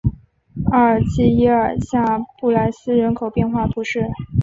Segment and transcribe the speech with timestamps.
[0.71, 4.07] 阿尔济耶尔下布来斯人口变化图示